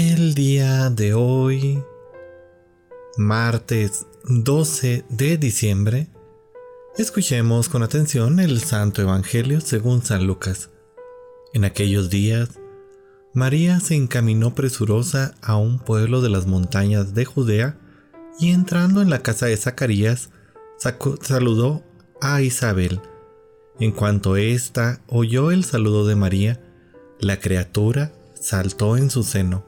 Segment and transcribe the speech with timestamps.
[0.00, 1.82] El día de hoy,
[3.16, 6.06] martes 12 de diciembre,
[6.96, 10.70] escuchemos con atención el Santo Evangelio según San Lucas.
[11.52, 12.60] En aquellos días,
[13.34, 17.76] María se encaminó presurosa a un pueblo de las montañas de Judea
[18.38, 20.30] y entrando en la casa de Zacarías,
[21.22, 21.82] saludó
[22.20, 23.00] a Isabel.
[23.80, 26.60] En cuanto ésta oyó el saludo de María,
[27.18, 29.67] la criatura saltó en su seno.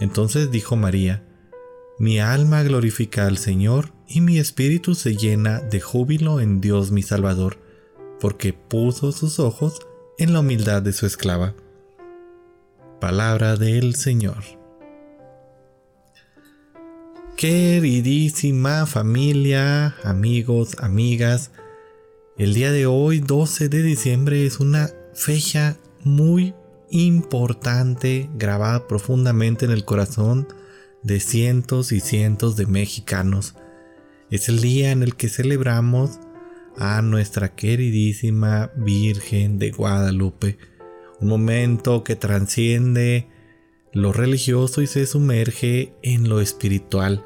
[0.00, 1.22] Entonces dijo María,
[1.98, 7.02] Mi alma glorifica al Señor y mi espíritu se llena de júbilo en Dios mi
[7.02, 7.58] Salvador,
[8.18, 9.80] porque puso sus ojos
[10.18, 11.54] en la humildad de su esclava.
[13.00, 14.42] Palabra del Señor.
[17.36, 21.50] Queridísima familia, amigos, amigas,
[22.36, 26.54] el día de hoy, 12 de diciembre, es una fecha muy
[26.90, 30.48] importante, grabada profundamente en el corazón
[31.02, 33.54] de cientos y cientos de mexicanos.
[34.30, 36.18] Es el día en el que celebramos
[36.76, 40.58] a nuestra queridísima Virgen de Guadalupe.
[41.20, 43.28] Un momento que trasciende
[43.92, 47.24] lo religioso y se sumerge en lo espiritual,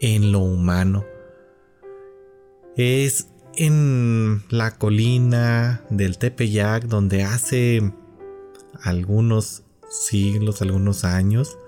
[0.00, 1.04] en lo humano.
[2.76, 7.92] Es en la colina del Tepeyac, donde hace
[8.82, 11.58] algunos siglos, algunos años,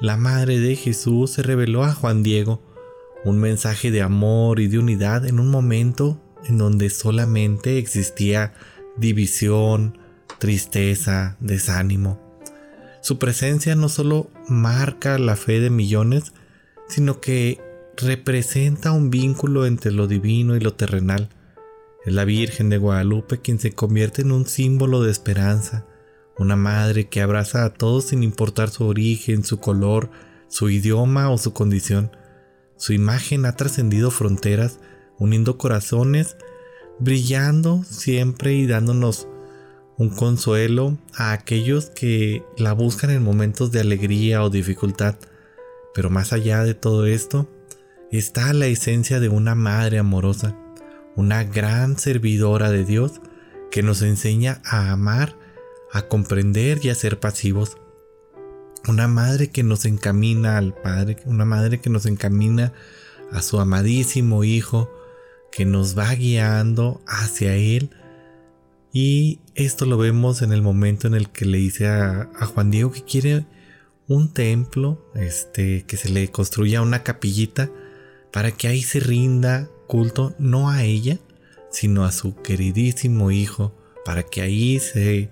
[0.00, 2.62] la Madre de Jesús se reveló a Juan Diego
[3.24, 8.54] un mensaje de amor y de unidad en un momento en donde solamente existía
[8.96, 9.98] división,
[10.38, 12.18] tristeza, desánimo.
[13.02, 16.32] Su presencia no solo marca la fe de millones,
[16.88, 17.60] sino que
[17.96, 21.28] representa un vínculo entre lo divino y lo terrenal.
[22.04, 25.86] Es la Virgen de Guadalupe quien se convierte en un símbolo de esperanza,
[26.40, 30.10] una madre que abraza a todos sin importar su origen, su color,
[30.48, 32.10] su idioma o su condición.
[32.78, 34.80] Su imagen ha trascendido fronteras,
[35.18, 36.38] uniendo corazones,
[36.98, 39.28] brillando siempre y dándonos
[39.98, 45.16] un consuelo a aquellos que la buscan en momentos de alegría o dificultad.
[45.94, 47.50] Pero más allá de todo esto,
[48.10, 50.56] está la esencia de una madre amorosa,
[51.16, 53.20] una gran servidora de Dios
[53.70, 55.36] que nos enseña a amar,
[55.92, 57.76] a comprender y a ser pasivos.
[58.88, 62.72] Una madre que nos encamina al Padre, una madre que nos encamina
[63.30, 64.90] a su amadísimo Hijo,
[65.52, 67.90] que nos va guiando hacia Él.
[68.92, 72.70] Y esto lo vemos en el momento en el que le dice a, a Juan
[72.70, 73.44] Diego que quiere
[74.08, 77.70] un templo, este, que se le construya una capillita
[78.32, 81.18] para que ahí se rinda culto no a ella,
[81.70, 83.72] sino a su queridísimo hijo,
[84.04, 85.30] para que ahí se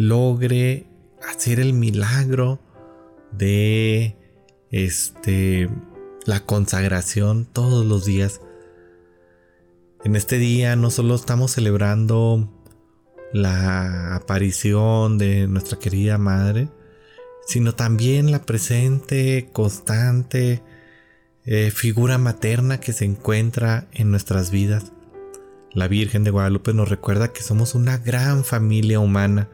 [0.00, 0.86] logre
[1.28, 2.58] hacer el milagro
[3.32, 4.16] de
[4.70, 5.68] este
[6.24, 8.40] la consagración todos los días.
[10.02, 12.48] En este día no solo estamos celebrando
[13.34, 16.70] la aparición de nuestra querida madre,
[17.46, 20.62] sino también la presente, constante
[21.44, 24.92] eh, figura materna que se encuentra en nuestras vidas.
[25.74, 29.50] La Virgen de Guadalupe nos recuerda que somos una gran familia humana,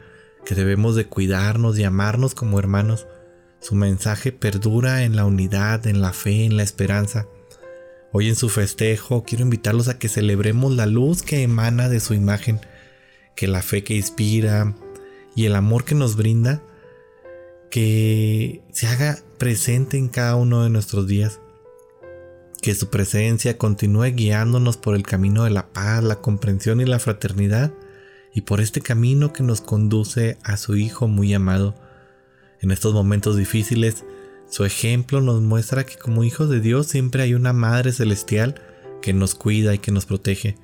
[0.46, 3.06] que debemos de cuidarnos y amarnos como hermanos.
[3.60, 7.26] Su mensaje perdura en la unidad, en la fe, en la esperanza.
[8.12, 12.14] Hoy en su festejo quiero invitarlos a que celebremos la luz que emana de su
[12.14, 12.60] imagen,
[13.34, 14.74] que la fe que inspira
[15.34, 16.62] y el amor que nos brinda,
[17.70, 21.40] que se haga presente en cada uno de nuestros días
[22.66, 26.98] que su presencia continúe guiándonos por el camino de la paz, la comprensión y la
[26.98, 27.72] fraternidad,
[28.36, 31.74] y por este camino que nos conduce a su Hijo muy amado.
[32.60, 34.04] En estos momentos difíciles,
[34.50, 38.60] su ejemplo nos muestra que como hijos de Dios siempre hay una Madre Celestial
[39.00, 40.58] que nos cuida y que nos protege.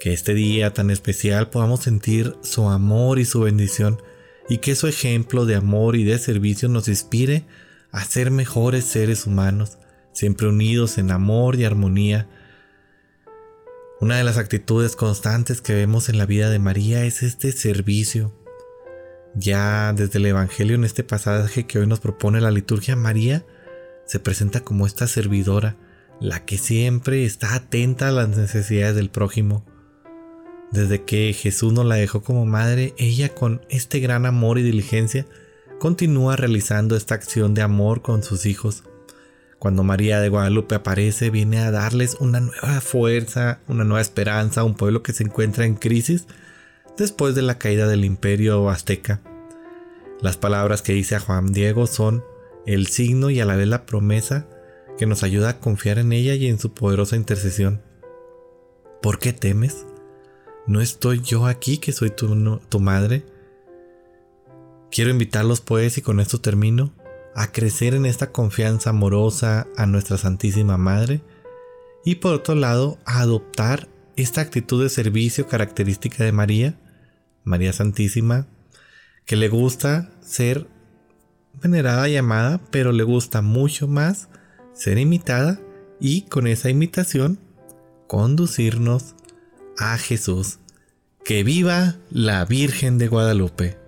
[0.00, 4.00] Que este día tan especial podamos sentir su amor y su bendición,
[4.48, 7.44] y que su ejemplo de amor y de servicio nos inspire
[7.92, 9.76] a ser mejores seres humanos
[10.12, 12.26] siempre unidos en amor y armonía.
[14.00, 18.32] Una de las actitudes constantes que vemos en la vida de María es este servicio.
[19.34, 23.44] Ya desde el Evangelio en este pasaje que hoy nos propone la liturgia, María
[24.06, 25.76] se presenta como esta servidora,
[26.18, 29.66] la que siempre está atenta a las necesidades del prójimo.
[30.72, 35.26] Desde que Jesús nos la dejó como madre, ella con este gran amor y diligencia
[35.78, 38.82] continúa realizando esta acción de amor con sus hijos.
[39.60, 44.64] Cuando María de Guadalupe aparece, viene a darles una nueva fuerza, una nueva esperanza a
[44.64, 46.26] un pueblo que se encuentra en crisis
[46.96, 49.20] después de la caída del imperio azteca.
[50.22, 52.24] Las palabras que dice a Juan Diego son
[52.64, 54.46] el signo y a la vez la promesa
[54.96, 57.82] que nos ayuda a confiar en ella y en su poderosa intercesión.
[59.02, 59.84] ¿Por qué temes?
[60.66, 63.26] ¿No estoy yo aquí que soy tu, tu madre?
[64.90, 66.94] Quiero invitarlos pues, y con esto termino,
[67.34, 71.22] a crecer en esta confianza amorosa a nuestra Santísima Madre
[72.04, 76.74] y por otro lado a adoptar esta actitud de servicio característica de María,
[77.44, 78.46] María Santísima,
[79.24, 80.66] que le gusta ser
[81.62, 84.28] venerada y amada, pero le gusta mucho más
[84.72, 85.60] ser imitada
[86.00, 87.38] y con esa imitación
[88.06, 89.14] conducirnos
[89.78, 90.58] a Jesús.
[91.24, 93.79] Que viva la Virgen de Guadalupe.